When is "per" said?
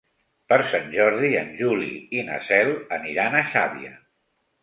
0.51-0.57